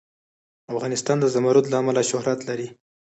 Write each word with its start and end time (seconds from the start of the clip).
افغانستان 0.73 1.17
د 1.19 1.25
زمرد 1.33 1.65
له 1.69 1.77
امله 1.81 2.01
شهرت 2.11 2.39
لري. 2.49 2.67